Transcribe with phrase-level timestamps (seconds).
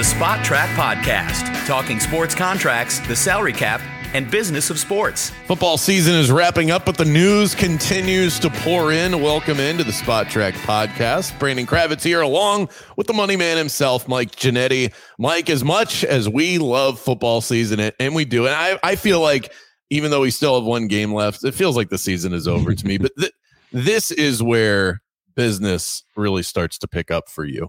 [0.00, 3.82] the Spotrac Podcast, talking sports contracts, the salary cap,
[4.14, 5.30] and business of sports.
[5.46, 9.20] Football season is wrapping up, but the news continues to pour in.
[9.20, 11.38] Welcome into the Spotrac Podcast.
[11.38, 14.90] Brandon Kravitz here, along with the money man himself, Mike Ginnitti.
[15.18, 19.20] Mike, as much as we love football season, and we do, and I, I feel
[19.20, 19.52] like
[19.90, 22.74] even though we still have one game left, it feels like the season is over
[22.74, 22.96] to me.
[22.96, 23.32] But th-
[23.70, 25.02] this is where
[25.36, 27.68] business really starts to pick up for you.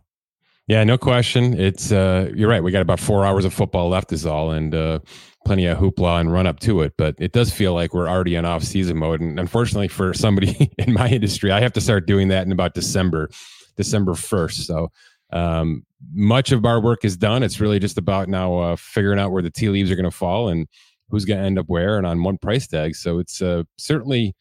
[0.67, 1.59] Yeah, no question.
[1.59, 2.63] It's uh, you're right.
[2.63, 4.99] We got about four hours of football left, is all, and uh,
[5.45, 6.93] plenty of hoopla and run up to it.
[6.97, 9.21] But it does feel like we're already in off season mode.
[9.21, 12.73] And unfortunately, for somebody in my industry, I have to start doing that in about
[12.73, 13.29] December,
[13.75, 14.65] December first.
[14.67, 14.91] So
[15.33, 15.83] um,
[16.13, 17.43] much of our work is done.
[17.43, 20.15] It's really just about now uh, figuring out where the tea leaves are going to
[20.15, 20.67] fall and
[21.09, 22.95] who's going to end up where and on one price tag.
[22.95, 24.35] So it's uh, certainly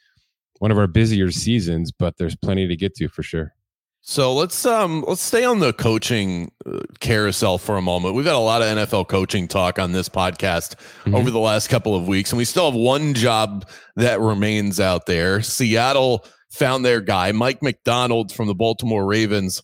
[0.59, 3.55] one of our busier seasons, but there's plenty to get to for sure.
[4.03, 8.15] So let's um let's stay on the coaching uh, carousel for a moment.
[8.15, 11.15] We've had a lot of NFL coaching talk on this podcast mm-hmm.
[11.15, 15.07] over the last couple of weeks, and we still have one job that remains out
[15.07, 15.43] there.
[15.43, 19.63] Seattle found their guy, Mike Macdonald from the Baltimore Ravens,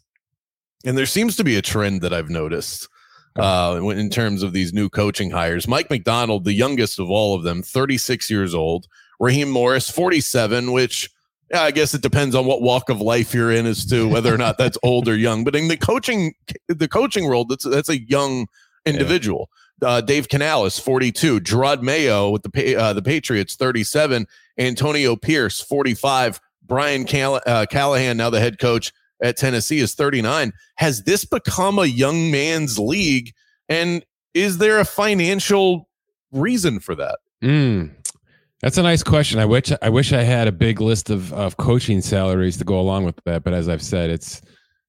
[0.84, 2.88] and there seems to be a trend that I've noticed
[3.36, 5.66] uh, in terms of these new coaching hires.
[5.66, 8.86] Mike Macdonald, the youngest of all of them, 36 years old.
[9.18, 11.10] Raheem Morris, 47, which
[11.50, 14.34] yeah, I guess it depends on what walk of life you're in as to whether
[14.34, 15.44] or not that's old or young.
[15.44, 16.34] But in the coaching,
[16.68, 18.46] the coaching world, that's that's a young
[18.84, 19.50] individual.
[19.50, 19.88] Yeah.
[19.88, 21.40] Uh, Dave Canales, 42.
[21.40, 24.26] Jerod Mayo with the uh, the Patriots, 37.
[24.58, 26.40] Antonio Pierce, 45.
[26.64, 30.52] Brian Call- uh, Callahan, now the head coach at Tennessee, is 39.
[30.76, 33.32] Has this become a young man's league?
[33.68, 35.88] And is there a financial
[36.32, 37.18] reason for that?
[37.42, 37.90] Mm,
[38.62, 39.38] that's a nice question.
[39.38, 42.80] I wish I wish I had a big list of, of coaching salaries to go
[42.80, 43.44] along with that.
[43.44, 44.40] But as I've said, it's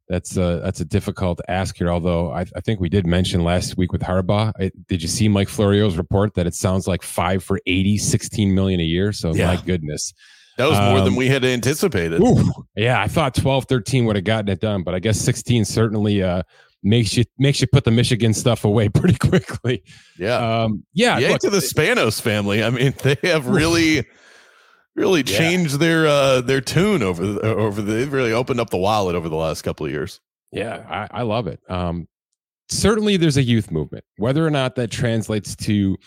[0.07, 1.89] that's a that's a difficult ask here.
[1.89, 4.53] Although I, I think we did mention last week with Harbaugh.
[4.59, 8.56] I, did you see Mike Florio's report that it sounds like five for 80, 16
[8.56, 9.11] million a year?
[9.11, 9.47] So yeah.
[9.47, 10.13] my goodness.
[10.57, 12.19] That was more um, than we had anticipated.
[12.19, 15.66] Ooh, yeah, I thought 12, 13 would have gotten it done, but I guess 16
[15.66, 16.41] certainly uh,
[16.83, 19.83] makes you makes you put the Michigan stuff away pretty quickly.
[20.17, 21.17] Yeah, um, yeah.
[21.17, 22.63] Yeah, to the Spanos family.
[22.63, 24.05] I mean, they have really,
[24.95, 25.38] really yeah.
[25.38, 27.91] changed their uh, their tune over the, over the.
[27.91, 30.19] They've really opened up the wallet over the last couple of years.
[30.51, 31.59] Yeah, I, I love it.
[31.69, 32.07] Um,
[32.69, 34.05] certainly, there's a youth movement.
[34.17, 35.97] Whether or not that translates to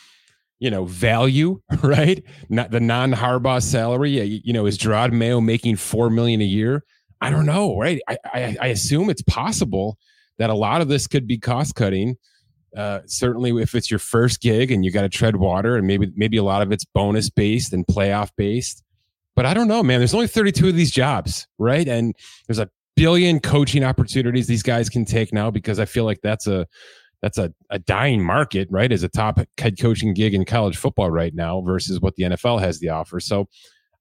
[0.60, 6.10] you know value right not the non-harbaugh salary you know is Jerod Mayo making four
[6.10, 6.84] million a year
[7.22, 9.96] i don't know right I, I, I assume it's possible
[10.40, 12.16] that a lot of this could be cost cutting.
[12.74, 16.10] Uh, certainly, if it's your first gig and you got to tread water, and maybe
[16.16, 18.82] maybe a lot of it's bonus based and playoff based.
[19.36, 20.00] But I don't know, man.
[20.00, 21.86] There's only 32 of these jobs, right?
[21.86, 22.14] And
[22.48, 26.46] there's a billion coaching opportunities these guys can take now because I feel like that's
[26.46, 26.66] a
[27.20, 28.90] that's a, a dying market, right?
[28.90, 32.60] As a top head coaching gig in college football right now versus what the NFL
[32.60, 33.20] has to offer.
[33.20, 33.46] So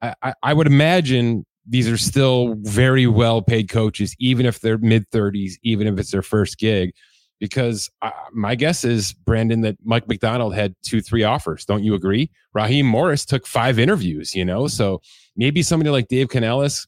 [0.02, 5.10] I, I would imagine these are still very well paid coaches, even if they're mid
[5.12, 6.92] 30s, even if it's their first gig.
[7.40, 11.64] Because uh, my guess is, Brandon, that Mike Macdonald had two, three offers.
[11.64, 12.32] Don't you agree?
[12.54, 14.68] Raheem Morris took five interviews, you know?
[14.68, 15.02] So
[15.38, 16.86] maybe somebody like Dave Canales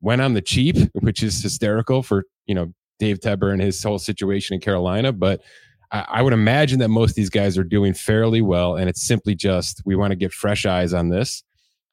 [0.00, 3.98] went on the cheap, which is hysterical for, you know, Dave Tepper and his whole
[3.98, 5.12] situation in Carolina.
[5.12, 5.42] But
[5.92, 8.76] I, I would imagine that most of these guys are doing fairly well.
[8.76, 11.44] And it's simply just, we want to get fresh eyes on this,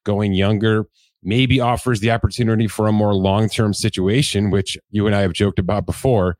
[0.04, 0.86] going younger
[1.22, 5.58] maybe offers the opportunity for a more long-term situation, which you and I have joked
[5.58, 6.36] about before,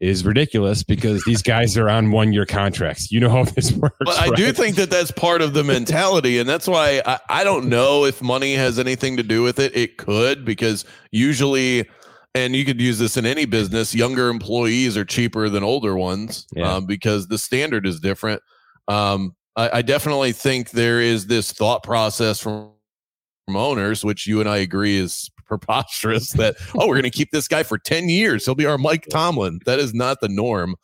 [0.00, 3.10] is ridiculous because these guys are on one-year contracts.
[3.10, 3.96] You know how this works.
[4.00, 4.36] But I right?
[4.36, 8.04] do think that that's part of the mentality, and that's why I, I don't know
[8.04, 9.76] if money has anything to do with it.
[9.76, 11.88] It could because usually.
[12.34, 13.94] And you could use this in any business.
[13.94, 16.74] Younger employees are cheaper than older ones yeah.
[16.74, 18.42] um, because the standard is different.
[18.86, 22.70] Um, I, I definitely think there is this thought process from
[23.48, 27.30] from owners, which you and I agree is preposterous that, oh, we're going to keep
[27.30, 28.44] this guy for 10 years.
[28.44, 29.60] He'll be our Mike Tomlin.
[29.64, 30.76] That is not the norm.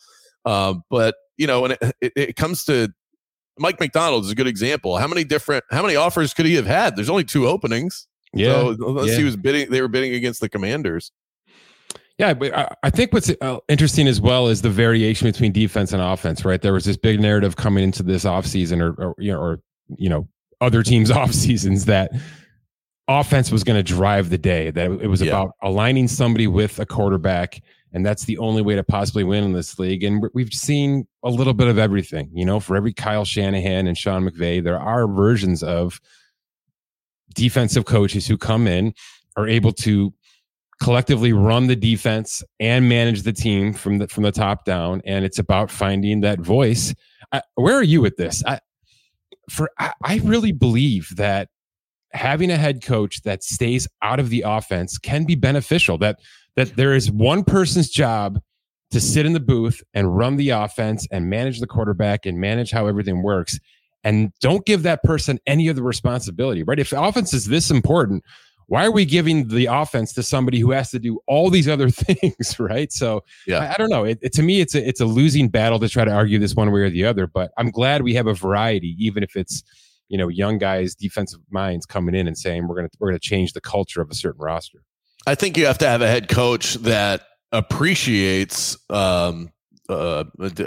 [0.46, 2.88] Uh, but, you know, when it, it, it, comes to
[3.58, 4.96] Mike Macdonald is a good example.
[4.96, 6.96] How many different, how many offers could he have had?
[6.96, 8.06] There's only two openings.
[8.32, 8.52] Yeah.
[8.52, 9.18] So unless yeah.
[9.18, 11.12] he was bidding, they were bidding against the commanders.
[12.16, 16.00] Yeah, but I think what's uh, interesting as well is the variation between defense and
[16.00, 16.62] offense, right?
[16.62, 19.60] There was this big narrative coming into this offseason or, or, you know, or,
[19.98, 20.28] you know,
[20.60, 22.12] other teams' off seasons that
[23.08, 24.70] offense was going to drive the day.
[24.70, 25.32] That it was yeah.
[25.32, 27.62] about aligning somebody with a quarterback,
[27.92, 30.02] and that's the only way to possibly win in this league.
[30.02, 32.30] And we've seen a little bit of everything.
[32.32, 36.00] You know, for every Kyle Shanahan and Sean McVay, there are versions of
[37.34, 38.94] defensive coaches who come in
[39.36, 40.12] are able to
[40.80, 45.24] collectively run the defense and manage the team from the from the top down and
[45.24, 46.94] it's about finding that voice
[47.32, 48.58] I, where are you with this i
[49.48, 51.48] for I, I really believe that
[52.14, 55.98] having a head coach that stays out of the offense can be beneficial.
[55.98, 56.20] That
[56.56, 58.40] that there is one person's job
[58.92, 62.70] to sit in the booth and run the offense and manage the quarterback and manage
[62.70, 63.58] how everything works.
[64.04, 66.78] And don't give that person any of the responsibility right?
[66.78, 68.24] If offense is this important
[68.66, 71.90] why are we giving the offense to somebody who has to do all these other
[71.90, 72.92] things right?
[72.92, 73.58] So yeah.
[73.58, 74.04] I, I don't know.
[74.04, 76.54] It, it, to me it's a it's a losing battle to try to argue this
[76.54, 79.62] one way or the other but i'm glad we have a variety even if it's
[80.14, 83.18] you know young guys defensive minds coming in and saying we're going to we're going
[83.18, 84.78] to change the culture of a certain roster
[85.26, 89.50] i think you have to have a head coach that appreciates um,
[89.88, 90.22] uh,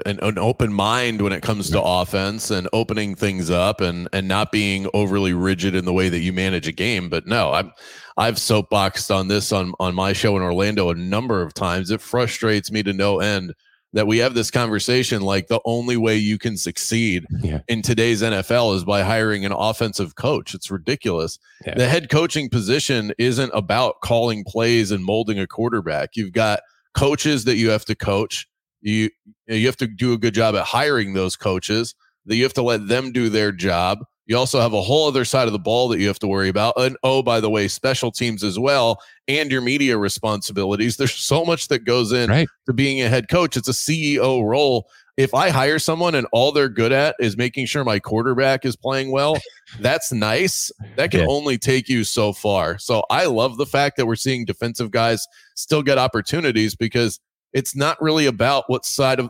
[0.05, 4.27] an, an, open mind when it comes to offense and opening things up and and
[4.27, 7.09] not being overly rigid in the way that you manage a game.
[7.09, 7.71] But no, I'm
[8.15, 11.89] I've soapboxed on this on on my show in Orlando a number of times.
[11.89, 13.53] It frustrates me to no end
[13.93, 17.61] that we have this conversation like the only way you can succeed yeah.
[17.67, 20.53] in today's NFL is by hiring an offensive coach.
[20.53, 21.39] It's ridiculous.
[21.65, 21.75] Yeah.
[21.75, 26.11] The head coaching position isn't about calling plays and molding a quarterback.
[26.15, 26.59] You've got
[26.93, 28.47] coaches that you have to coach
[28.81, 29.09] you
[29.47, 31.95] you have to do a good job at hiring those coaches.
[32.25, 33.99] That you have to let them do their job.
[34.27, 36.49] You also have a whole other side of the ball that you have to worry
[36.49, 36.73] about.
[36.77, 40.97] And oh, by the way, special teams as well, and your media responsibilities.
[40.97, 42.47] There's so much that goes in right.
[42.65, 43.55] to being a head coach.
[43.57, 44.87] It's a CEO role.
[45.15, 48.75] If I hire someone and all they're good at is making sure my quarterback is
[48.75, 49.37] playing well,
[49.79, 50.71] that's nice.
[50.95, 51.27] That can yeah.
[51.27, 52.77] only take you so far.
[52.77, 55.25] So I love the fact that we're seeing defensive guys
[55.55, 57.19] still get opportunities because
[57.53, 59.29] it's not really about what side of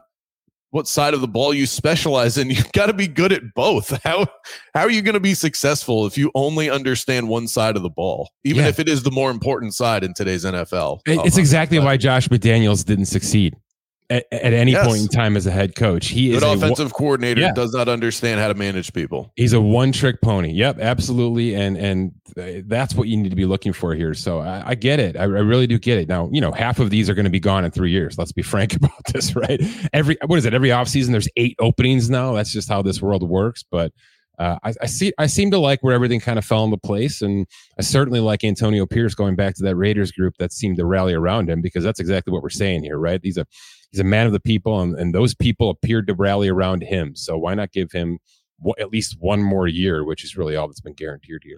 [0.72, 2.50] what side of the ball you specialize in.
[2.58, 4.02] You've got to be good at both.
[4.04, 4.28] How
[4.74, 7.90] how are you going to be successful if you only understand one side of the
[7.90, 8.70] ball, even yeah.
[8.70, 11.00] if it is the more important side in today's NFL?
[11.08, 13.56] Oh it's exactly why Josh McDaniels didn't succeed
[14.10, 14.86] at, at any yes.
[14.86, 16.08] point in time as a head coach.
[16.08, 17.52] He Good is offensive a, coordinator yeah.
[17.52, 19.32] does not understand how to manage people.
[19.36, 20.52] He's a one trick pony.
[20.52, 21.56] Yep, absolutely.
[21.56, 22.14] And and
[22.66, 24.14] that's what you need to be looking for here.
[24.14, 25.18] So I, I get it.
[25.18, 26.08] I, I, really do get it.
[26.08, 28.18] Now, you know, half of these are going to be gone in three years.
[28.18, 29.62] Let's be frank about this, right?
[29.94, 30.54] Every what is it?
[30.54, 32.34] Every offseason there's eight openings now.
[32.34, 33.64] That's just how this world works.
[33.70, 33.92] But
[34.40, 35.12] uh, I, I, see.
[35.18, 37.48] I seem to like where everything kind of fell into place, and
[37.80, 41.16] I certainly like Antonio Pierce going back to that Raiders group that seemed to rally
[41.16, 43.20] around him because that's exactly what we're saying here, right?
[43.24, 43.48] He's a
[43.92, 47.16] he's a man of the people, and, and those people appeared to rally around him.
[47.16, 48.20] So why not give him
[48.80, 51.58] at least one more year, which is really all that's been guaranteed here.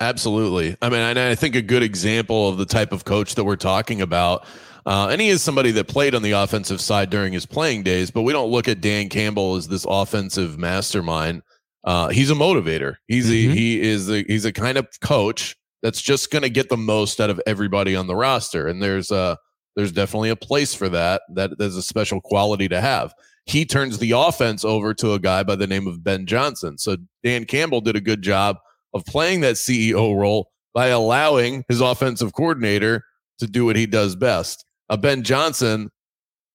[0.00, 0.76] Absolutely.
[0.80, 3.56] I mean, I, I think a good example of the type of coach that we're
[3.56, 4.46] talking about.
[4.86, 8.10] Uh, and he is somebody that played on the offensive side during his playing days,
[8.10, 11.42] but we don't look at Dan Campbell as this offensive mastermind.
[11.84, 12.96] Uh, he's a motivator.
[13.06, 13.50] He's mm-hmm.
[13.50, 16.76] a, he is a, he's a kind of coach that's just going to get the
[16.76, 18.66] most out of everybody on the roster.
[18.66, 19.36] And there's a
[19.78, 21.22] there's definitely a place for that.
[21.34, 23.14] That there's a special quality to have.
[23.46, 26.76] He turns the offense over to a guy by the name of Ben Johnson.
[26.78, 28.56] So Dan Campbell did a good job
[28.92, 33.04] of playing that CEO role by allowing his offensive coordinator
[33.38, 34.64] to do what he does best.
[34.90, 35.90] Uh, ben Johnson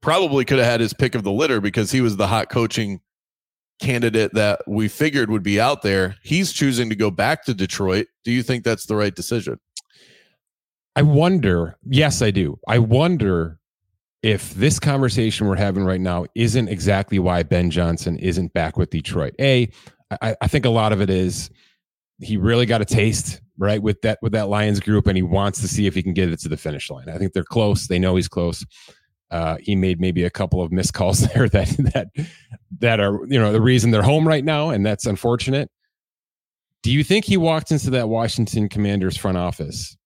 [0.01, 2.99] probably could have had his pick of the litter because he was the hot coaching
[3.79, 6.17] candidate that we figured would be out there.
[6.23, 8.07] He's choosing to go back to Detroit.
[8.25, 9.61] Do you think that's the right decision?
[10.95, 12.59] I wonder, yes, I do.
[12.67, 13.59] I wonder
[14.21, 18.89] if this conversation we're having right now isn't exactly why Ben Johnson isn't back with
[18.89, 19.35] Detroit.
[19.39, 19.69] A,
[20.21, 21.49] I, I think a lot of it is
[22.19, 25.61] he really got a taste right with that with that Lions group, and he wants
[25.61, 27.09] to see if he can get it to the finish line.
[27.09, 27.87] I think they're close.
[27.87, 28.65] They know he's close.
[29.29, 32.07] Uh, he made maybe a couple of missed calls there that that
[32.79, 35.69] that are you know the reason they're home right now, and that's unfortunate.
[36.83, 39.97] Do you think he walked into that Washington Commanders front office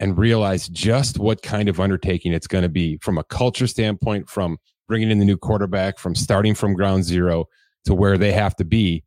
[0.00, 4.28] and realize just what kind of undertaking it's going to be from a culture standpoint,
[4.28, 7.46] from bringing in the new quarterback, from starting from ground zero
[7.84, 9.02] to where they have to be.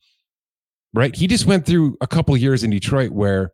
[0.94, 1.16] Right.
[1.16, 3.52] He just went through a couple years in Detroit where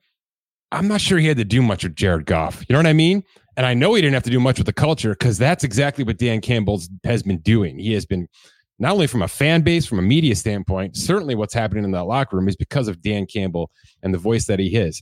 [0.71, 2.63] I'm not sure he had to do much with Jared Goff.
[2.67, 3.23] You know what I mean?
[3.57, 6.03] And I know he didn't have to do much with the culture because that's exactly
[6.03, 7.77] what Dan Campbell has been doing.
[7.77, 8.27] He has been
[8.79, 12.03] not only from a fan base, from a media standpoint, certainly what's happening in that
[12.03, 13.71] locker room is because of Dan Campbell
[14.03, 15.01] and the voice that he is.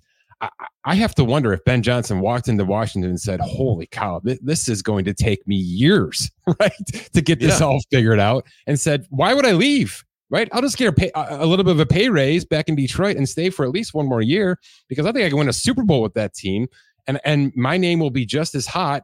[0.85, 4.67] I, have to wonder if Ben Johnson walked into Washington and said, "Holy cow, this
[4.67, 6.71] is going to take me years, right,
[7.13, 7.65] to get this yeah.
[7.65, 11.11] all figured out," and said, "Why would I leave?" Right, I'll just get a, pay,
[11.13, 13.93] a little bit of a pay raise back in Detroit and stay for at least
[13.93, 14.57] one more year
[14.87, 16.67] because I think I can win a Super Bowl with that team,
[17.07, 19.03] and and my name will be just as hot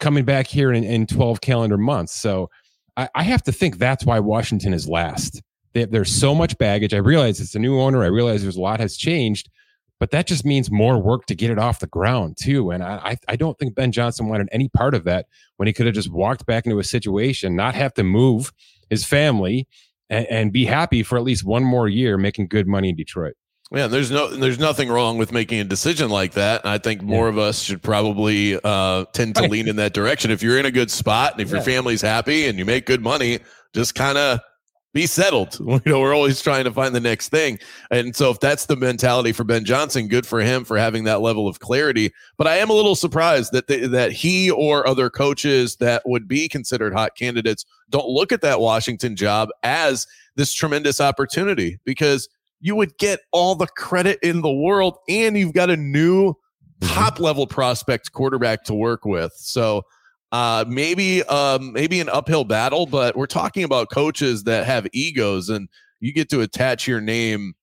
[0.00, 2.14] coming back here in, in 12 calendar months.
[2.14, 2.50] So
[2.96, 5.42] I, I have to think that's why Washington is last.
[5.72, 6.94] They, there's so much baggage.
[6.94, 8.02] I realize it's a new owner.
[8.02, 9.50] I realize there's a lot has changed,
[9.98, 12.70] but that just means more work to get it off the ground too.
[12.70, 15.26] And I, I don't think Ben Johnson wanted any part of that
[15.56, 18.52] when he could have just walked back into a situation, not have to move
[18.90, 19.66] his family,
[20.10, 23.34] and, and be happy for at least one more year making good money in Detroit.
[23.72, 26.62] Yeah, there's no there's nothing wrong with making a decision like that.
[26.62, 27.30] And I think more yeah.
[27.30, 30.30] of us should probably uh, tend to lean in that direction.
[30.30, 31.54] If you're in a good spot and if yeah.
[31.54, 33.40] your family's happy and you make good money,
[33.74, 34.38] just kind of
[34.96, 35.58] be settled.
[35.86, 37.58] You know, we're always trying to find the next thing.
[37.90, 41.20] And so if that's the mentality for Ben Johnson, good for him for having that
[41.20, 42.12] level of clarity.
[42.38, 46.26] But I am a little surprised that the, that he or other coaches that would
[46.26, 52.28] be considered hot candidates don't look at that Washington job as this tremendous opportunity because
[52.60, 56.94] you would get all the credit in the world and you've got a new mm-hmm.
[56.94, 59.32] top level prospect quarterback to work with.
[59.36, 59.82] So
[60.32, 65.48] uh, maybe um, maybe an uphill battle, but we're talking about coaches that have egos,
[65.48, 65.68] and
[66.00, 67.54] you get to attach your name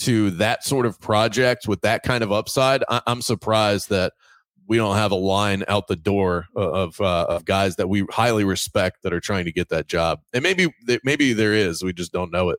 [0.00, 2.82] to that sort of project with that kind of upside.
[2.88, 4.12] I- am surprised that
[4.66, 8.44] we don't have a line out the door of uh, of guys that we highly
[8.44, 10.20] respect that are trying to get that job.
[10.32, 10.72] And maybe
[11.02, 12.58] maybe there is, we just don't know it.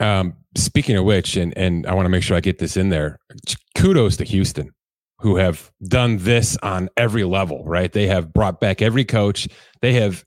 [0.00, 2.88] Um, speaking of which, and and I want to make sure I get this in
[2.88, 3.20] there.
[3.76, 4.73] Kudos to Houston
[5.24, 7.90] who have done this on every level, right?
[7.90, 9.48] They have brought back every coach.
[9.80, 10.22] They have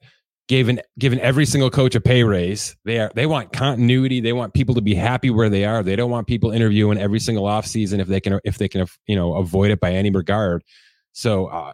[0.48, 2.76] given given every single coach a pay raise.
[2.84, 4.22] They are they want continuity.
[4.22, 5.84] They want people to be happy where they are.
[5.84, 9.16] They don't want people interviewing every single offseason if they can if they can you
[9.16, 10.64] know avoid it by any regard.
[11.12, 11.74] So uh,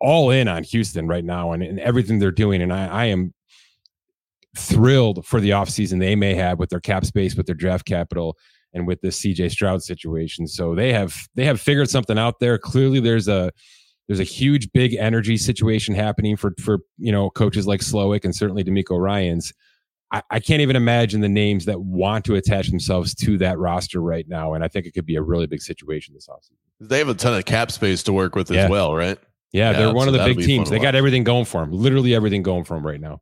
[0.00, 2.62] all in on Houston right now and, and everything they're doing.
[2.62, 3.34] And I, I am
[4.56, 8.38] thrilled for the offseason they may have with their cap space, with their draft capital
[8.74, 10.46] and with this CJ Stroud situation.
[10.46, 12.58] So they have they have figured something out there.
[12.58, 13.50] Clearly there's a
[14.06, 18.34] there's a huge big energy situation happening for for you know coaches like Slowik and
[18.34, 19.52] certainly DeMeco Ryans.
[20.10, 24.00] I, I can't even imagine the names that want to attach themselves to that roster
[24.00, 24.54] right now.
[24.54, 26.56] And I think it could be a really big situation this offseason.
[26.80, 28.64] They have a ton of cap space to work with yeah.
[28.64, 29.18] as well, right?
[29.52, 30.70] Yeah, yeah they're one so of the big teams.
[30.70, 31.72] They got everything going for them.
[31.72, 33.20] Literally everything going for them right now.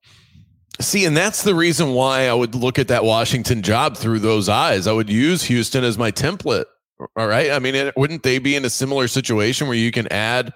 [0.80, 4.48] See, and that's the reason why I would look at that Washington job through those
[4.48, 4.86] eyes.
[4.86, 6.66] I would use Houston as my template.
[7.16, 7.50] All right.
[7.50, 10.52] I mean, it, wouldn't they be in a similar situation where you can add?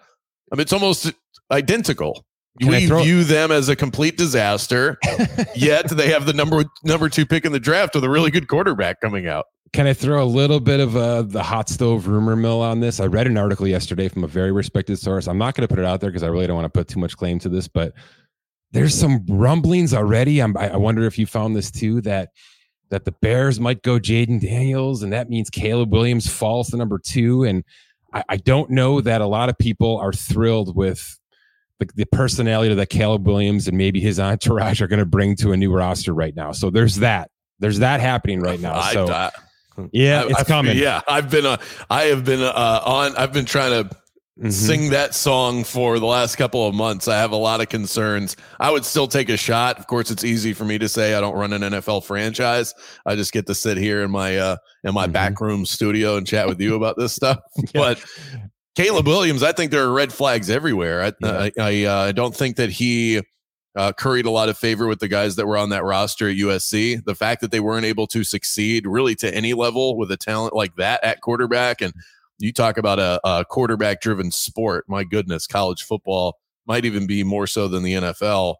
[0.53, 1.13] I mean, it's almost
[1.51, 2.25] identical.
[2.61, 4.99] Can we view them as a complete disaster,
[5.55, 8.49] yet they have the number number two pick in the draft with a really good
[8.49, 9.47] quarterback coming out.
[9.73, 12.99] Can I throw a little bit of uh, the hot stove rumor mill on this?
[12.99, 15.29] I read an article yesterday from a very respected source.
[15.29, 16.89] I'm not going to put it out there because I really don't want to put
[16.89, 17.95] too much claim to this, but
[18.73, 20.41] there's some rumblings already.
[20.41, 22.31] I'm, I wonder if you found this too that
[22.91, 26.99] that the Bears might go Jayden Daniels, and that means Caleb Williams falls to number
[26.99, 27.45] two.
[27.45, 27.65] And
[28.13, 31.19] I, I don't know that a lot of people are thrilled with
[31.79, 35.53] the, the personality that Caleb Williams and maybe his entourage are going to bring to
[35.53, 36.53] a new roster right now.
[36.53, 37.31] So there's that.
[37.61, 38.81] There's that happening right now.
[38.93, 39.07] So.
[39.07, 39.31] I, I,
[39.93, 40.77] yeah, it's I, coming.
[40.77, 41.57] Yeah, I've been uh,
[41.89, 43.17] I have been uh, on.
[43.17, 43.97] I've been trying to
[44.41, 44.51] mm-hmm.
[44.51, 47.09] sing that song for the last couple of months.
[47.09, 48.37] I have a lot of concerns.
[48.59, 49.79] I would still take a shot.
[49.79, 52.75] Of course, it's easy for me to say I don't run an NFL franchise.
[53.07, 55.13] I just get to sit here in my uh in my mm-hmm.
[55.13, 57.39] back room studio and chat with you about this stuff.
[57.57, 57.65] yeah.
[57.75, 58.05] But
[58.77, 61.03] Caleb Williams, I think there are red flags everywhere.
[61.03, 61.39] I yeah.
[61.39, 63.21] I, I, uh, I don't think that he
[63.77, 66.37] uh, curried a lot of favor with the guys that were on that roster at
[66.37, 67.05] USC.
[67.05, 70.55] The fact that they weren't able to succeed really to any level with a talent
[70.55, 71.93] like that at quarterback and
[72.41, 74.85] you talk about a, a quarterback driven sport.
[74.89, 78.57] My goodness, college football might even be more so than the NFL.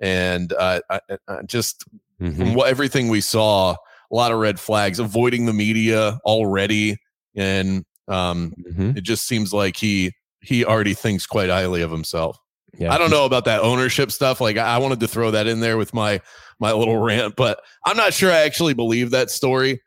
[0.00, 1.84] And uh, I, I just
[2.20, 2.36] mm-hmm.
[2.38, 6.98] from what, everything we saw, a lot of red flags, avoiding the media already,
[7.34, 8.96] and um, mm-hmm.
[8.96, 12.36] it just seems like he he already thinks quite highly of himself.
[12.76, 12.92] Yeah.
[12.92, 14.40] I don't know about that ownership stuff.
[14.40, 16.20] Like I wanted to throw that in there with my
[16.58, 19.80] my little rant, but I'm not sure I actually believe that story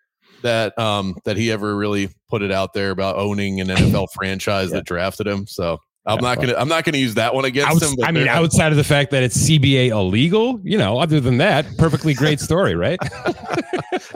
[0.46, 4.70] that um that he ever really put it out there about owning an NFL franchise
[4.70, 4.78] yeah.
[4.78, 5.46] that drafted him.
[5.48, 8.04] So I'm yeah, not gonna I'm not gonna use that one against Outs- him.
[8.04, 11.66] I mean, outside of the fact that it's CBA illegal, you know, other than that,
[11.78, 13.00] perfectly great story, right?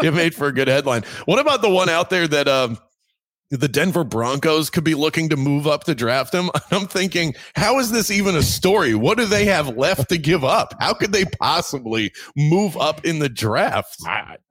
[0.03, 1.03] it made for a good headline.
[1.25, 2.77] What about the one out there that um
[3.51, 6.51] the Denver Broncos could be looking to move up to draft him.
[6.71, 8.93] I'm thinking, how is this even a story?
[8.93, 10.75] What do they have left to give up?
[10.79, 13.97] How could they possibly move up in the draft?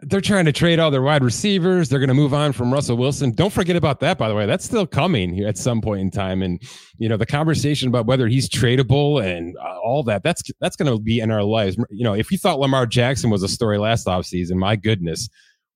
[0.01, 1.89] they're trying to trade all their wide receivers.
[1.89, 3.33] They're going to move on from Russell Wilson.
[3.33, 4.47] Don't forget about that, by the way.
[4.47, 6.43] That's still coming at some point in time.
[6.43, 6.61] And
[6.99, 10.91] you know, the conversation about whether he's tradable and uh, all that, that's that's going
[10.91, 11.77] to be in our lives.
[11.91, 15.29] You know, if you thought Lamar Jackson was a story last offseason, my goodness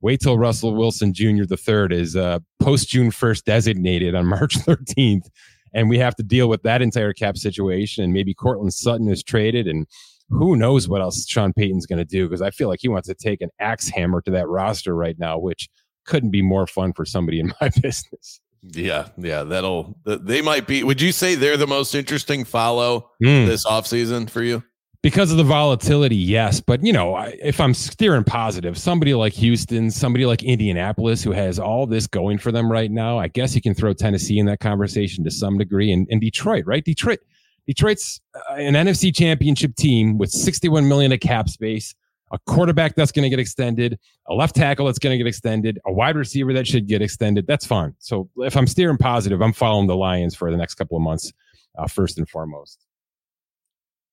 [0.03, 1.45] Wait till Russell Wilson Jr.
[1.49, 5.29] the third is uh, post June 1st designated on March 13th.
[5.75, 8.05] And we have to deal with that entire cap situation.
[8.05, 9.67] And maybe Courtland Sutton is traded.
[9.67, 9.87] And
[10.29, 12.29] who knows what else Sean Payton's going to do?
[12.29, 15.19] Because I feel like he wants to take an axe hammer to that roster right
[15.19, 15.69] now, which
[16.05, 18.41] couldn't be more fun for somebody in my business.
[18.65, 20.85] Yeah, yeah, that'll they might be.
[20.85, 23.47] Would you say they're the most interesting follow Mm.
[23.47, 24.63] this offseason for you?
[25.03, 26.61] Because of the volatility, yes.
[26.61, 31.59] But, you know, if I'm steering positive, somebody like Houston, somebody like Indianapolis, who has
[31.59, 34.61] all this going for them right now, I guess you can throw Tennessee in that
[34.61, 35.91] conversation to some degree.
[35.93, 36.85] And, and Detroit, right?
[36.85, 37.19] Detroit,
[37.67, 41.97] Detroit's uh, an NFC championship team with 61 million of cap space,
[42.31, 45.81] a quarterback that's going to get extended, a left tackle that's going to get extended,
[45.85, 47.45] a wide receiver that should get extended.
[47.49, 47.93] That's fine.
[47.99, 51.33] So if I'm steering positive, I'm following the Lions for the next couple of months,
[51.77, 52.87] uh, first and foremost.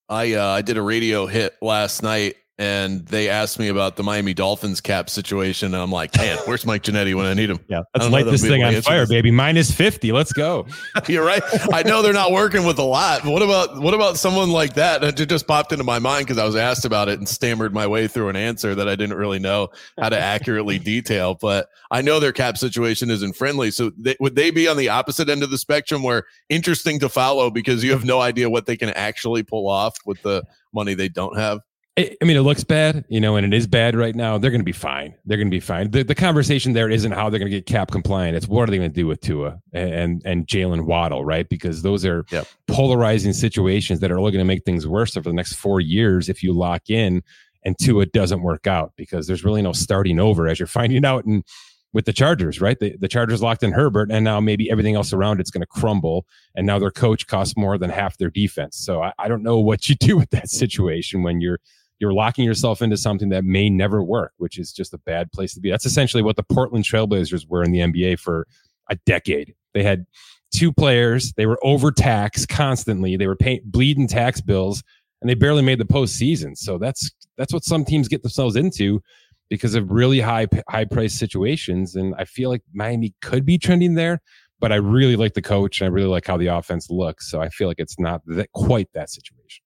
[0.09, 4.03] I uh, I did a radio hit last night, and they asked me about the
[4.03, 7.59] Miami Dolphins cap situation, and I'm like, man, where's Mike Ginnitti when I need him?
[7.69, 9.31] Yeah, let's light this thing on fire, baby.
[9.31, 10.11] Minus 50.
[10.11, 10.67] Let's go.
[11.07, 11.41] You're right.
[11.71, 13.23] I know they're not working with a lot.
[13.23, 15.01] But what about what about someone like that?
[15.05, 17.87] It just popped into my mind because I was asked about it and stammered my
[17.87, 21.35] way through an answer that I didn't really know how to accurately detail.
[21.35, 23.71] But I know their cap situation isn't friendly.
[23.71, 27.07] So they, would they be on the opposite end of the spectrum, where interesting to
[27.07, 30.93] follow because you have no idea what they can actually pull off with the money
[30.93, 31.61] they don't have?
[31.97, 34.37] I mean, it looks bad, you know, and it is bad right now.
[34.37, 35.15] They're going to be fine.
[35.25, 35.91] They're going to be fine.
[35.91, 38.37] The, the conversation there isn't how they're going to get cap compliant.
[38.37, 41.47] It's what are they going to do with Tua and and, and Jaylen Waddle, right?
[41.49, 42.47] Because those are Yep.
[42.67, 46.29] polarizing situations that are only going to make things worse over the next four years
[46.29, 47.21] if you lock in
[47.65, 51.25] and Tua doesn't work out because there's really no starting over as you're finding out
[51.25, 51.43] and
[51.91, 52.77] with the Chargers, right?
[52.79, 55.67] The, the Chargers locked in Herbert, and now maybe everything else around it's going to
[55.67, 56.25] crumble.
[56.55, 58.77] And now their coach costs more than half their defense.
[58.77, 61.59] So I, I don't know what you do with that situation when you're
[61.99, 65.53] you're locking yourself into something that may never work, which is just a bad place
[65.53, 65.69] to be.
[65.69, 68.47] That's essentially what the Portland Trailblazers were in the NBA for
[68.89, 69.53] a decade.
[69.73, 70.05] They had
[70.51, 74.83] two players, they were overtaxed constantly, they were paying bleeding tax bills,
[75.21, 76.57] and they barely made the postseason.
[76.57, 79.01] So that's that's what some teams get themselves into
[79.49, 81.95] because of really high high price situations.
[81.95, 84.21] And I feel like Miami could be trending there,
[84.59, 87.29] but I really like the coach and I really like how the offense looks.
[87.29, 89.63] So I feel like it's not that quite that situation.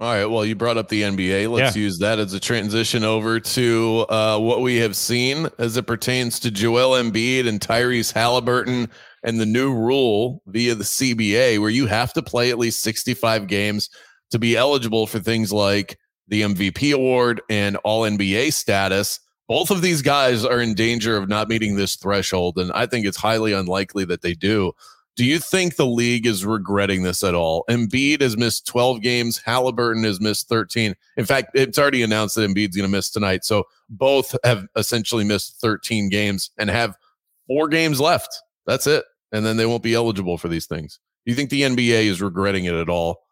[0.00, 0.26] All right.
[0.26, 1.48] Well, you brought up the NBA.
[1.48, 5.86] Let's use that as a transition over to uh, what we have seen as it
[5.86, 8.90] pertains to Joel Embiid and Tyrese Halliburton
[9.22, 13.46] and the new rule via the CBA, where you have to play at least 65
[13.46, 13.88] games
[14.32, 19.20] to be eligible for things like the MVP award and all NBA status.
[19.46, 22.58] Both of these guys are in danger of not meeting this threshold.
[22.58, 24.72] And I think it's highly unlikely that they do.
[25.16, 27.64] Do you think the league is regretting this at all?
[27.70, 29.40] Embiid has missed 12 games.
[29.44, 30.94] Halliburton has missed 13.
[31.16, 33.44] In fact, it's already announced that Embiid's going to miss tonight.
[33.44, 36.96] So both have essentially missed 13 games and have
[37.46, 38.42] four games left.
[38.66, 39.04] That's it.
[39.30, 40.98] And then they won't be eligible for these things.
[41.24, 43.22] Do you think the NBA is regretting it at all,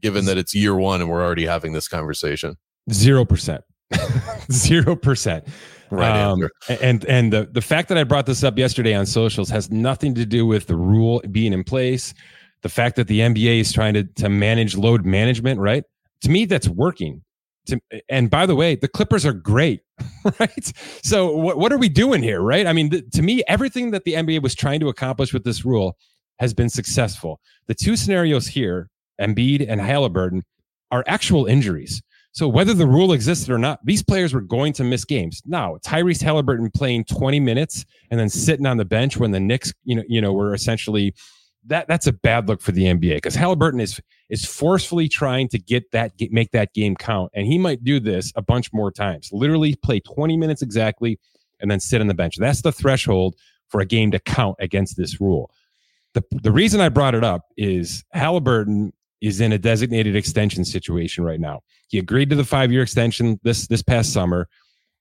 [0.00, 2.56] given that it's year one and we're already having this conversation?
[2.92, 3.62] Zero percent.
[4.52, 5.46] Zero percent.
[5.90, 6.10] Right.
[6.10, 6.48] Um,
[6.80, 10.14] and and the the fact that I brought this up yesterday on socials has nothing
[10.14, 12.14] to do with the rule being in place.
[12.62, 15.84] The fact that the NBA is trying to to manage load management, right?
[16.22, 17.22] To me, that's working.
[17.66, 19.82] To, and by the way, the Clippers are great,
[20.40, 20.72] right?
[21.02, 22.66] So what what are we doing here, right?
[22.66, 25.64] I mean, th- to me, everything that the NBA was trying to accomplish with this
[25.64, 25.96] rule
[26.38, 27.40] has been successful.
[27.66, 28.88] The two scenarios here,
[29.20, 30.44] Embiid and Halliburton,
[30.90, 32.02] are actual injuries.
[32.32, 35.42] So whether the rule existed or not, these players were going to miss games.
[35.46, 39.72] Now, Tyrese Halliburton playing 20 minutes and then sitting on the bench when the Knicks,
[39.84, 41.14] you know, you know, were essentially
[41.66, 45.58] that that's a bad look for the NBA because Halliburton is is forcefully trying to
[45.58, 48.90] get that get, make that game count, and he might do this a bunch more
[48.90, 49.30] times.
[49.32, 51.18] Literally play 20 minutes exactly
[51.60, 52.36] and then sit on the bench.
[52.36, 53.36] That's the threshold
[53.68, 55.50] for a game to count against this rule.
[56.14, 61.24] The the reason I brought it up is Halliburton is in a designated extension situation
[61.24, 61.60] right now.
[61.88, 64.48] He agreed to the five year extension this this past summer.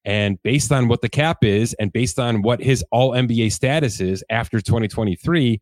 [0.06, 4.00] And based on what the cap is and based on what his all NBA status
[4.00, 5.62] is after 2023,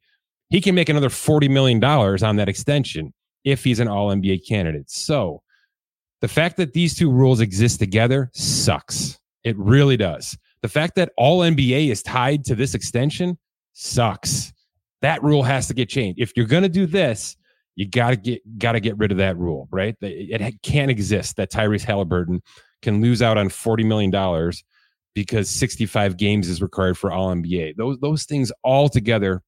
[0.50, 3.12] he can make another $40 million on that extension
[3.44, 4.90] if he's an all NBA candidate.
[4.90, 5.42] So
[6.22, 9.20] the fact that these two rules exist together sucks.
[9.44, 10.38] It really does.
[10.62, 13.38] The fact that all NBA is tied to this extension
[13.74, 14.54] sucks.
[15.02, 16.20] That rule has to get changed.
[16.20, 17.36] If you're going to do this,
[17.76, 19.96] you got to get got to get rid of that rule, right?
[20.02, 22.42] It can't exist that Tyrese Halliburton
[22.82, 24.64] can lose out on forty million dollars
[25.14, 27.76] because sixty five games is required for All NBA.
[27.78, 29.42] Those those things all together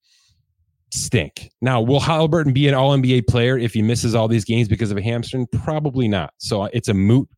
[0.92, 1.50] stink.
[1.60, 4.90] Now, will Halliburton be an All NBA player if he misses all these games because
[4.90, 5.46] of a hamstring?
[5.64, 6.32] Probably not.
[6.38, 7.28] So uh, it's a moot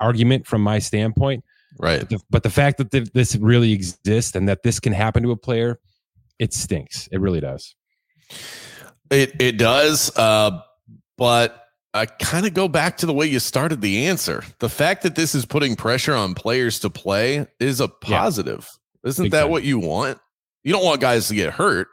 [0.00, 1.44] argument from my standpoint.
[1.78, 2.00] Right.
[2.00, 5.22] But the, but the fact that th- this really exists and that this can happen
[5.22, 5.78] to a player,
[6.38, 7.08] it stinks.
[7.12, 7.74] It really does.
[9.10, 10.60] It it does, uh,
[11.16, 14.44] but I kind of go back to the way you started the answer.
[14.58, 18.68] The fact that this is putting pressure on players to play is a positive.
[19.04, 19.50] Isn't Big that time.
[19.50, 20.18] what you want?
[20.64, 21.88] You don't want guys to get hurt.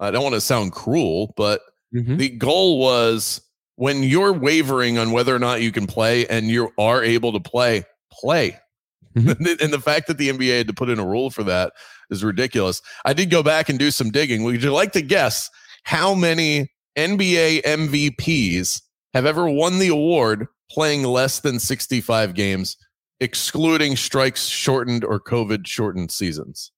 [0.00, 1.60] I don't want to sound cruel, but
[1.94, 2.18] Mhm.
[2.18, 3.40] the goal was
[3.76, 7.40] when you're wavering on whether or not you can play and you are able to
[7.40, 8.58] play, play.
[9.16, 9.60] Mhm.
[9.60, 11.72] and the fact that the NBA had to put in a rule for that
[12.10, 12.80] is ridiculous.
[13.04, 14.42] I did go back and do some digging.
[14.44, 15.50] Would you like to guess
[15.84, 18.82] how many NBA MVPs
[19.14, 22.76] have ever won the award playing less than 65 games,
[23.20, 26.72] excluding strikes shortened or COVID shortened seasons?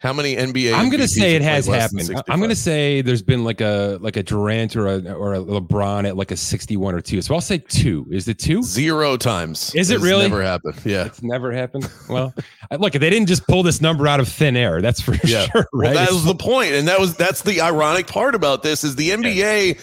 [0.00, 0.74] How many NBA?
[0.74, 2.32] I'm going to say it has played less than happened.
[2.32, 5.38] I'm going to say there's been like a like a Durant or a or a
[5.38, 7.22] LeBron at like a 61 or two.
[7.22, 8.06] So I'll say two.
[8.10, 8.62] Is it two?
[8.62, 9.74] zero times.
[9.74, 10.22] Is it It's really?
[10.28, 10.74] Never happened.
[10.84, 11.06] Yeah.
[11.06, 11.90] It's never happened.
[12.08, 12.34] Well,
[12.78, 14.82] look, they didn't just pull this number out of thin air.
[14.82, 15.46] That's for Yeah.
[15.46, 15.66] sure.
[15.72, 15.94] Well, Right?
[15.94, 19.10] that was the point, and that was that's the ironic part about this is the
[19.10, 19.80] NBA.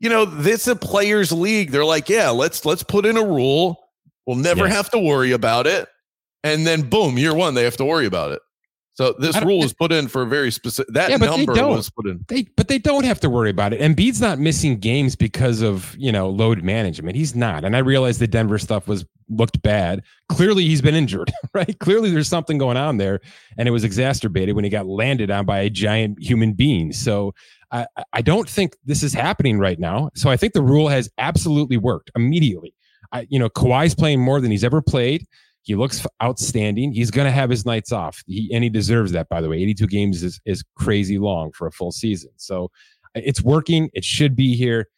[0.00, 1.70] You know, this a players' league.
[1.70, 3.80] They're like, yeah, let's let's put in a rule.
[4.26, 4.74] We'll never Yes.
[4.76, 5.86] have to worry about it,
[6.42, 8.40] and then boom, year one they have to worry about it.
[8.94, 10.94] So this rule was put in for a very specific.
[10.94, 11.76] That Yeah, but they number don't.
[11.76, 12.24] was put in.
[12.28, 13.80] they but they don't have to worry about it.
[13.80, 17.16] And Embiid's not missing games because of you know load management.
[17.16, 17.64] He's not.
[17.64, 20.02] And I realized the Denver stuff was looked bad.
[20.28, 21.32] Clearly, he's been injured.
[21.54, 21.78] Right?
[21.78, 23.20] Clearly, there's something going on there,
[23.56, 26.92] and it was exacerbated when he got landed on by a giant human being.
[26.92, 27.34] So.
[27.72, 30.10] I, I don't think this is happening right now.
[30.14, 32.72] So I think the rule has absolutely worked immediately.
[33.10, 35.26] I, you know, Kawhi's playing more than he's ever played.
[35.64, 36.92] He looks outstanding.
[36.92, 39.28] He's going to have his nights off, he, and he deserves that.
[39.28, 42.30] By the way, 82 games is is crazy long for a full season.
[42.36, 42.70] So
[43.16, 43.90] uh, it's working.
[43.94, 44.88] It should be here.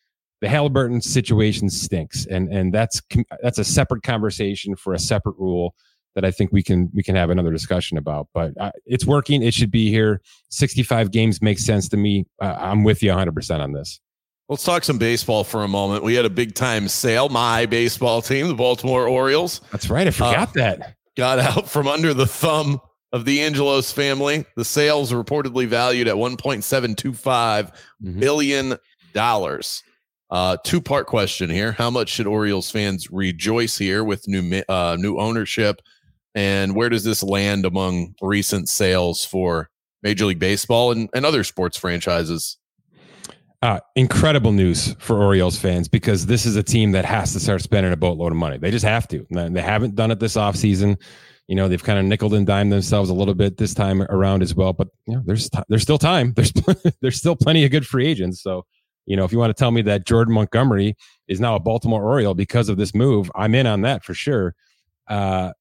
[0.42, 3.00] The Halliburton situation stinks, and and that's
[3.42, 5.74] that's a separate conversation for a separate rule
[6.16, 8.28] that I think we can we can have another discussion about.
[8.34, 9.42] But uh, it's working.
[9.42, 10.20] It should be here.
[10.50, 12.26] 65 games makes sense to me.
[12.42, 14.00] Uh, I'm with you 100 percent on this.
[14.48, 16.04] Let's talk some baseball for a moment.
[16.04, 17.28] We had a big time sale.
[17.28, 20.06] My baseball team, the Baltimore Orioles, That's right.
[20.06, 20.94] I forgot that.
[21.16, 22.80] got out from under the thumb
[23.12, 24.44] of the Angelos family.
[24.56, 27.72] The sales reportedly valued at 1.725
[28.04, 28.20] Mhm.
[28.20, 28.76] billion
[29.12, 29.82] dollars.
[30.30, 34.96] Uh, two part question here: How much should Orioles fans rejoice here with new uh,
[34.98, 35.80] new ownership,
[36.34, 39.70] and where does this land among recent sales for
[40.02, 42.58] Major League Baseball and, and other sports franchises?
[43.62, 47.62] Uh, incredible news for Orioles fans because this is a team that has to start
[47.62, 48.58] spending a boatload of money.
[48.58, 49.26] They just have to.
[49.30, 51.00] They haven't done it this offseason.
[51.48, 54.42] You know, they've kind of nickled and dimed themselves a little bit this time around
[54.42, 54.72] as well.
[54.72, 56.32] But you know, there's t- there's still time.
[56.36, 56.52] There's
[57.00, 58.42] there's still plenty of good free agents.
[58.42, 58.66] So,
[59.06, 60.96] you know, if you want to tell me that Jordan Montgomery
[61.28, 64.54] is now a Baltimore Oriole because of this move, I'm in on that for sure.
[65.08, 65.52] Uh,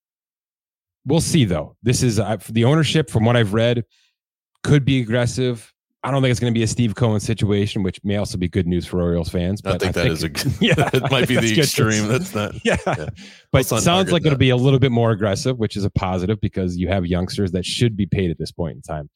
[1.06, 1.78] we'll see though.
[1.82, 3.86] This is uh, the ownership, from what I've read,
[4.64, 5.72] could be aggressive.
[6.06, 8.48] I don't think it's going to be a Steve Cohen situation, which may also be
[8.48, 9.60] good news for Orioles fans.
[9.66, 10.28] I think that is a
[10.62, 12.08] yeah, it might be the extreme.
[12.08, 12.54] That's not.
[12.64, 12.78] yeah.
[12.86, 13.10] Yeah.
[13.52, 14.38] But not sounds like it'll that.
[14.38, 17.66] be a little bit more aggressive, which is a positive because you have youngsters that
[17.66, 19.10] should be paid at this point in time.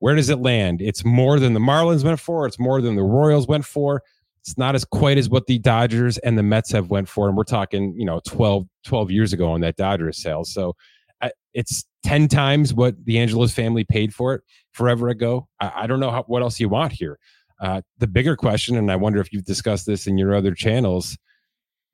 [0.00, 0.82] Where does it land?
[0.82, 2.44] It's more than the Marlins went for.
[2.44, 4.02] It's more than the Royals went for.
[4.40, 7.28] It's not as quite as what the Dodgers and the Mets have went for.
[7.28, 10.42] And we're talking, you know, 12, 12 years ago on that Dodgers sale.
[10.42, 10.74] So
[11.20, 15.48] uh, it's 10 times what the Angelos family paid for it forever ago.
[15.60, 17.18] I, I don't know how, what else you want here.
[17.60, 21.16] Uh, the bigger question, and I wonder if you've discussed this in your other channels,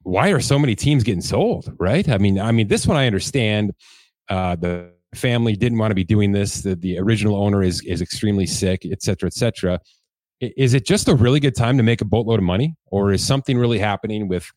[0.02, 1.72] why are so many teams getting sold?
[1.78, 2.08] Right?
[2.08, 3.72] I mean, I mean, this one I understand.
[4.28, 6.62] Uh, the family didn't want to be doing this.
[6.62, 9.80] The, the original owner is is extremely sick, et cetera, et cetera.
[10.40, 13.26] Is it just a really good time to make a boatload of money, or is
[13.26, 14.50] something really happening with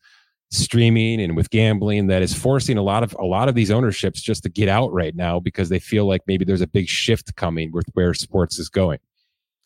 [0.52, 4.20] streaming and with gambling that is forcing a lot of a lot of these ownerships
[4.20, 7.34] just to get out right now because they feel like maybe there's a big shift
[7.36, 8.98] coming with where sports is going?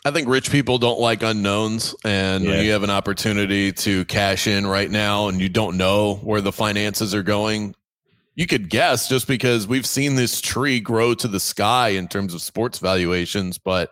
[0.04, 2.60] I think rich people don't like unknowns, and Yeah.
[2.60, 6.52] you have an opportunity to cash in right now, and you don't know where the
[6.52, 7.74] finances are going,
[8.36, 12.34] you could guess just because we've seen this tree grow to the sky in terms
[12.34, 13.58] of sports valuations.
[13.58, 13.90] But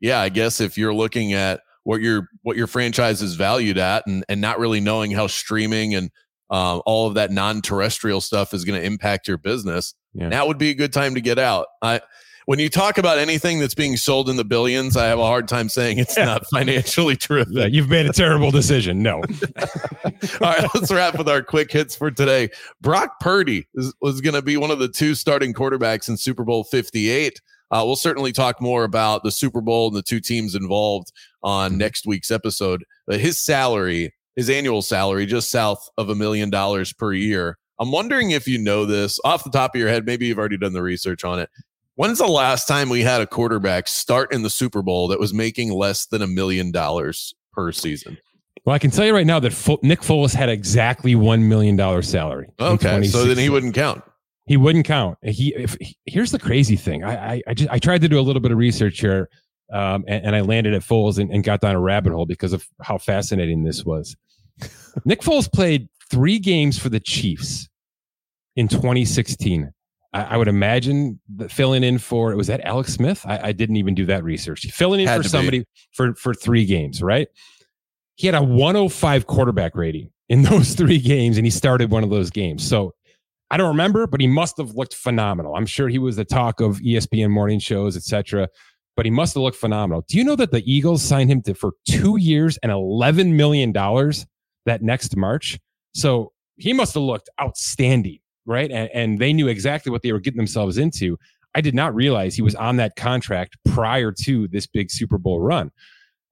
[0.00, 4.06] yeah, I guess if you're looking at what your what your franchise is valued at,
[4.06, 6.12] and and not really knowing how streaming and
[6.50, 10.28] um, all of that non-terrestrial stuff is going to impact your business, Yeah.
[10.28, 11.66] now would be a good time to get out.
[11.82, 12.00] I
[12.46, 15.48] when you talk about anything that's being sold in the billions, I have a hard
[15.48, 16.26] time saying it's Yeah.
[16.26, 17.44] not financially true.
[17.50, 19.02] Yeah, you've made a terrible decision.
[19.02, 19.16] No.
[20.04, 22.50] All right, let's wrap with our quick hits for today.
[22.80, 26.44] Brock Purdy is, was going to be one of the two starting quarterbacks in Super
[26.44, 27.40] Bowl 58.
[27.72, 31.10] Uh, we'll certainly talk more about the Super Bowl and the two teams involved
[31.42, 32.84] on next week's episode.
[33.08, 37.58] But his salary, his annual salary, just south of a million dollars per year.
[37.78, 40.06] I'm wondering if you know this off the top of your head.
[40.06, 41.50] Maybe you've already done the research on it.
[41.96, 45.32] When's the last time we had a quarterback start in the Super Bowl that was
[45.32, 48.18] making less than a million dollars per season?
[48.66, 52.02] Well, I can tell you right now that Fo- Nick Foles had exactly $1 million
[52.02, 52.48] salary.
[52.60, 54.02] Okay, so then he wouldn't count.
[54.46, 55.18] He wouldn't count.
[55.22, 57.04] He, if, here's the crazy thing.
[57.04, 59.28] I, I, I just I tried to do a little bit of research here,
[59.72, 62.52] um, and, and, I landed at Foles and, and got down a rabbit hole because
[62.52, 64.16] of how fascinating this was.
[65.04, 67.68] Nick Foles played three games for the Chiefs
[68.56, 69.72] in 2016.
[70.12, 73.24] I, I would imagine that filling in for it was that Alex Smith.
[73.26, 74.66] I, I didn't even do that research.
[74.70, 75.66] Filling in Had for somebody be.
[75.92, 77.28] for for three games, right?
[78.16, 82.10] He had a 105 quarterback rating in those three games, and he started one of
[82.10, 82.66] those games.
[82.66, 82.94] So
[83.50, 85.54] I don't remember, but he must have looked phenomenal.
[85.54, 88.48] I'm sure he was the talk of ESPN morning shows, etc.
[88.96, 90.04] But he must have looked phenomenal.
[90.08, 93.70] Do you know that the Eagles signed him to for two years and 11 million
[93.70, 94.26] dollars
[94.66, 95.58] that next March?
[95.94, 98.70] So he must have looked outstanding right?
[98.70, 101.18] And, and they knew exactly what they were getting themselves into.
[101.54, 105.40] I did not realize he was on that contract prior to this big Super Bowl
[105.40, 105.70] run.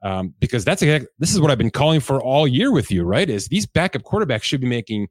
[0.03, 3.05] Um, because that's exactly, this is what I've been calling for all year with you,
[3.05, 3.29] right?
[3.29, 5.09] Is these backup quarterbacks should be making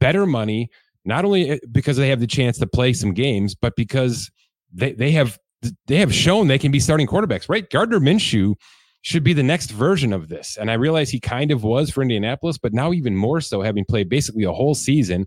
[0.00, 0.70] better money,
[1.04, 4.30] not only eh, because they have the chance to play some games, but because
[4.72, 5.38] they, they have
[5.86, 7.70] they have shown they can be starting quarterbacks, right?
[7.70, 8.54] Gardner Minshew
[9.04, 10.56] should be the next version of this.
[10.56, 13.84] And I realize he kind of was for Indianapolis, but now even more so, having
[13.84, 15.26] played basically a whole season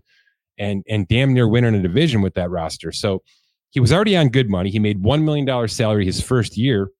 [0.58, 2.90] and and damn near winning a division with that roster.
[2.90, 3.22] So
[3.70, 4.70] he was already on good money.
[4.70, 6.90] He made one million dollar salary his first year,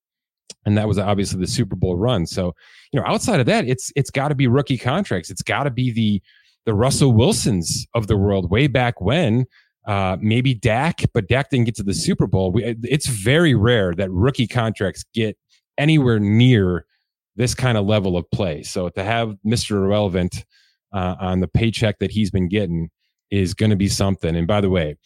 [0.65, 2.27] and that was obviously the Super Bowl run.
[2.27, 2.55] So
[2.93, 5.31] you know, outside of that, it's it's got to be rookie contracts.
[5.31, 6.23] It's got to be the
[6.65, 9.47] the Russell Wilsons of the world way back when.
[9.85, 12.53] Uh, maybe Dak, but Dak didn't get to the Super Bowl.
[12.53, 15.37] We, it's very rare that rookie contracts get
[15.79, 16.85] anywhere near
[17.37, 18.63] this kind of level of play.
[18.63, 19.73] So to have Mr.
[19.73, 20.45] Irrelevant
[20.93, 22.91] uh, on the paycheck that he's been getting
[23.31, 24.35] is going to be something.
[24.35, 24.97] And by the way,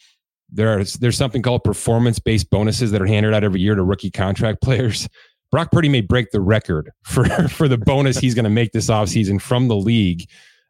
[0.51, 3.83] there are, there's something called performance based bonuses that are handed out every year to
[3.83, 5.07] rookie contract players.
[5.51, 8.89] Brock Purdy may break the record for, for the bonus he's going to make this
[8.89, 10.27] offseason from the league.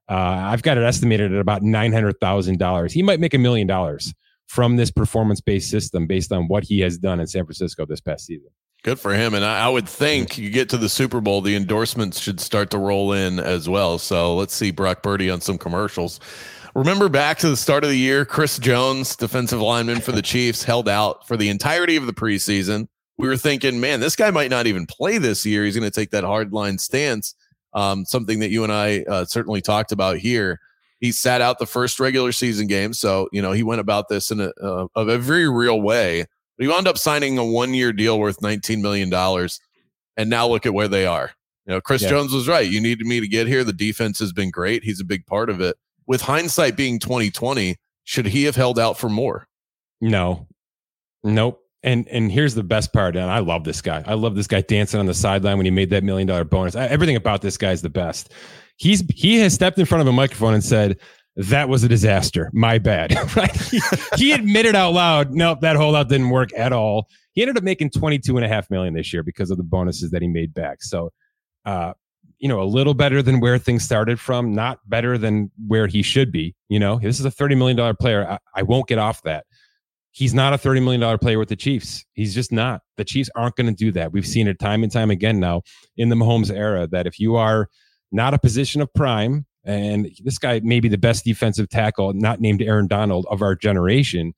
[0.10, 2.92] Uh, I've got it estimated at about $900,000.
[2.92, 4.14] He might make a million dollars
[4.48, 8.02] from this performance based system based on what he has done in San Francisco this
[8.02, 8.50] past season.
[8.84, 9.34] Good for him.
[9.34, 12.70] And I, I, would think you get to the Super Bowl, the endorsements should start
[12.72, 13.98] to roll in as well.
[13.98, 16.20] So let's see Brock Purdy on some commercials.
[16.76, 20.64] Remember back to the start of the year, Chris Jones, defensive lineman for the Chiefs,
[20.64, 22.90] held out for the entirety of the preseason.
[23.18, 25.64] We were thinking, man, this guy might not even play this year.
[25.64, 27.36] He's going to take that hardline stance.
[27.74, 30.60] Um, something that you and I uh, certainly talked about here.
[31.00, 34.30] He sat out the first regular season game, so you know he went about this
[34.32, 36.26] in a, uh, a very real way.
[36.58, 39.60] But he wound up signing a one year deal worth nineteen million dollars,
[40.18, 41.32] and now look at where they are.
[41.66, 42.10] You know, Chris yeah.
[42.10, 42.70] Jones was right.
[42.70, 43.64] You needed me to get here.
[43.64, 44.84] The defense has been great.
[44.84, 48.98] He's a big part of it with hindsight being 2020, should he have held out
[48.98, 49.48] for more?
[50.02, 50.48] No.
[51.24, 51.60] Nope.
[51.86, 54.04] And and here's the best part, and I love this guy.
[54.08, 56.78] I love this guy dancing on the sideline when he made that million dollar bonus.
[56.78, 58.32] I, everything about this guy is the best.
[58.78, 60.98] He's he has stepped in front of a microphone and said,
[61.36, 62.50] "That was a disaster.
[62.54, 63.56] My bad." right?
[63.56, 63.82] He,
[64.16, 67.90] he admitted out loud, "Nope, that holdout didn't work at all." He ended up making
[67.90, 70.84] 22 and a half million this year because of the bonuses that he made back.
[70.84, 71.12] So,
[71.66, 71.94] uh,
[72.38, 76.04] you know, a little better than where things started from, not better than where he
[76.04, 76.56] should be.
[76.70, 78.28] You know, this is a $30 million player.
[78.28, 79.46] I, I won't get off that.
[80.12, 82.06] He's not a $30 million player with the Chiefs.
[82.14, 82.82] He's just not.
[82.98, 84.12] The Chiefs aren't going to do that.
[84.12, 85.64] We've seen it time and time again now
[85.98, 87.68] in the Mahomes era that if you are
[88.12, 92.42] not a position of prime, and this guy may be the best defensive tackle, not
[92.42, 94.34] named Aaron Donald of our generation,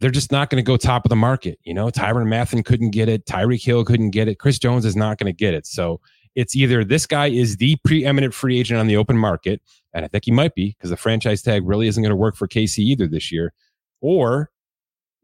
[0.00, 1.58] they're just not going to go top of the market.
[1.64, 3.26] You know, Tyrann Mathieu couldn't get it.
[3.26, 4.38] Tyreek Hill couldn't get it.
[4.38, 5.66] Chris Jones is not going to get it.
[5.66, 6.00] So
[6.34, 10.08] it's either this guy is the preeminent free agent on the open market, and I
[10.08, 12.78] think he might be because the franchise tag really isn't going to work for KC
[12.78, 13.52] either this year,
[14.00, 14.50] or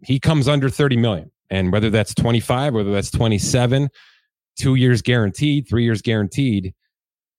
[0.03, 1.31] he comes under 30 million.
[1.51, 3.89] And whether that's 25, whether that's 27,
[4.57, 6.75] two years guaranteed, three years guaranteed,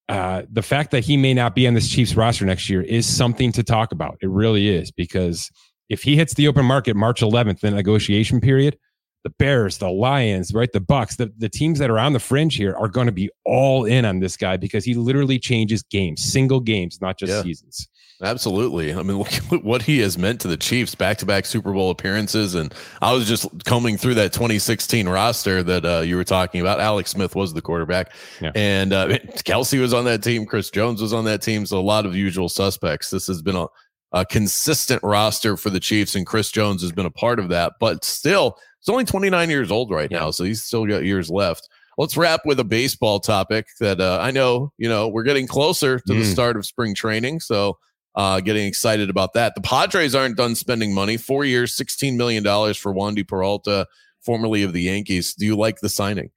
[0.10, 3.06] uh, the fact that he may not be on this Chiefs roster next year is
[3.06, 4.18] something to talk about.
[4.22, 5.50] It really is because
[5.90, 8.78] if he hits the open market March 11th, the negotiation period,
[9.24, 10.72] the Bears, the Lions, right?
[10.72, 13.30] The Bucs, the, the teams that are on the fringe here are going to be
[13.46, 17.42] all in on this guy because he literally changes games, single games, not just yeah,
[17.44, 17.88] seasons.
[18.22, 18.94] Absolutely.
[18.94, 21.74] I mean, look at what he has meant to the Chiefs back to back Super
[21.74, 22.56] Bowl appearances.
[22.56, 26.80] And I was just combing through that 2016 roster that uh, you were talking about.
[26.80, 28.52] Alex Smith was the quarterback, yeah.
[28.56, 29.08] and uh,
[29.46, 30.46] Kelce was on that team.
[30.46, 31.66] Chris Jones was on that team.
[31.66, 33.10] So a lot of usual suspects.
[33.10, 33.68] This has been a,
[34.12, 37.74] a consistent roster for the Chiefs, and Chris Jones has been a part of that.
[37.80, 41.70] But still, He's only 29 years old right now, so he's still got years left.
[42.00, 46.00] Let's wrap with a baseball topic that uh, I know, you know, we're getting closer
[46.00, 46.20] to mm.
[46.20, 47.42] the start of spring training.
[47.42, 47.78] So
[48.16, 49.56] uh, getting excited about that.
[49.56, 51.18] The Padres aren't done spending money.
[51.18, 53.88] Four years, $16 million for Wandy Peralta,
[54.22, 55.34] formerly of the Yankees.
[55.34, 56.32] Do you like the signing?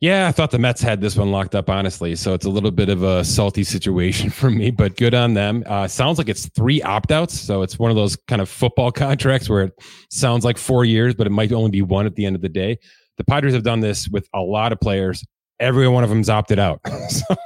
[0.00, 2.14] Yeah, I thought the Mets had this one locked up, honestly.
[2.16, 5.64] So it's a little bit of a salty situation for me, but good on them.
[5.66, 7.38] Uh, sounds like it's three opt outs.
[7.38, 9.72] So it's one of those kind of football contracts where it
[10.10, 12.48] sounds like four years, but it might only be one at the end of the
[12.48, 12.78] day.
[13.16, 15.24] The Padres have done this with a lot of players.
[15.58, 16.80] Every one of them's opted out.
[17.08, 17.36] so,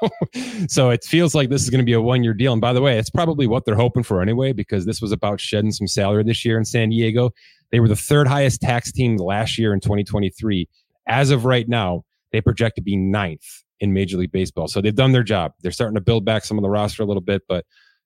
[0.68, 2.52] so it feels like this is going to be a one year deal.
[2.52, 5.40] And by the way, it's probably what they're hoping for anyway, because this was about
[5.40, 7.30] shedding some salary this year in San Diego.
[7.70, 10.68] They were the third highest tax team last year in 2023.
[11.06, 14.68] As of right now, they project to be ninth in Major League Baseball.
[14.68, 15.52] So they've done their job.
[15.62, 17.64] They're starting to build back some of the roster a little bit, but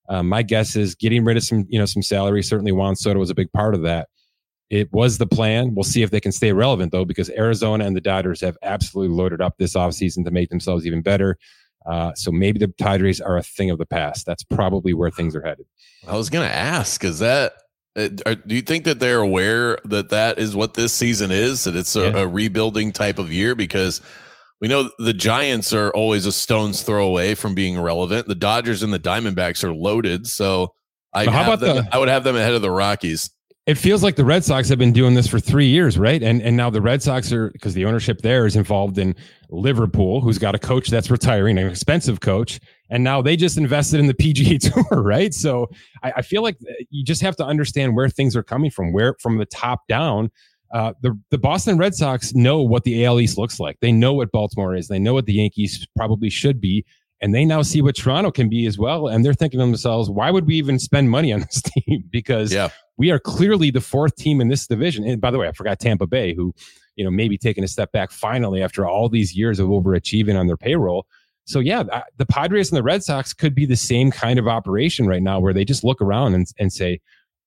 [0.09, 2.43] um, my guess is getting rid of some, you know, some salary.
[2.43, 4.09] Certainly Juan Soto was a big part of that.
[4.71, 5.75] It was the plan.
[5.75, 9.15] We'll see if they can stay relevant though, because Arizona and the Dodgers have absolutely
[9.15, 11.39] loaded up this offseason to make themselves even better.
[11.87, 14.25] Uh, so maybe the Padres are a thing of the past.
[14.25, 15.67] That's probably where things are headed.
[16.09, 17.53] I was going to ask, is that
[17.97, 21.65] uh, do you think that they're aware that that is what this season is?
[21.65, 22.23] That it's a, yeah.
[22.23, 24.01] a, rebuilding type of year because
[24.61, 28.27] we know the Giants are always a stone's throw away from being relevant.
[28.27, 30.75] The Dodgers and the Diamondbacks are loaded, so
[31.13, 33.31] I how about them, the, I would have them ahead of the Rockies
[33.67, 36.23] it feels like the Red Sox have been doing this for three years, right?
[36.23, 39.17] And and now the Red Sox are because the ownership there is involved in
[39.49, 44.01] Liverpool, who's got a coach that's retiring, an expensive coach, and now they just invested
[44.01, 45.33] in the PGA Tour, right?
[45.33, 45.71] So
[46.03, 46.59] I, I feel like
[46.91, 50.31] you just have to understand where things are coming from, where from the top down.
[50.73, 53.79] Uh, the the Boston Red Sox know what the AL East looks like.
[53.81, 54.89] They know what Baltimore is.
[54.89, 56.85] They know what the Yankees probably should be,
[57.21, 59.09] and they now see what Toronto can be as well.
[59.09, 62.05] And they're thinking to themselves, why would we even spend money on this team?
[62.11, 62.69] because yeah.
[62.97, 65.05] we are clearly the fourth team in this division.
[65.07, 66.55] And by the way, I forgot Tampa Bay, who,
[66.97, 70.47] you know, maybe taking a step back finally after all these years of overachieving on
[70.47, 71.07] their payroll.
[71.47, 71.83] So yeah,
[72.17, 75.41] the Padres and the Red Sox could be the same kind of operation right now,
[75.41, 77.01] where they just look around and, and say,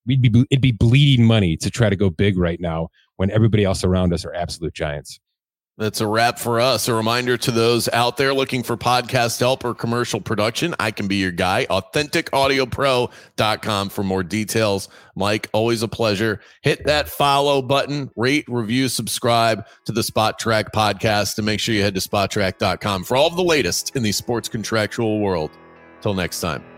[0.06, 3.64] we'd be it'd be bleeding money to try to go big right now when everybody
[3.64, 5.20] else around us are absolute giants.
[5.78, 6.88] That's a wrap for us.
[6.88, 11.08] A reminder to those out there looking for podcast help or commercial production, I can
[11.08, 11.68] be your guy.
[11.70, 14.90] AuthenticAudioPro.com for more details.
[15.16, 16.42] Mike, always a pleasure.
[16.64, 21.84] Hit that follow button, rate, review, subscribe to the Spotrac podcast, and make sure you
[21.84, 25.52] head to Spotrac.com for all of the latest in the sports contractual world.
[26.02, 26.77] Till next time.